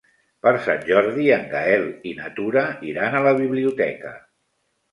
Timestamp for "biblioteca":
3.45-4.19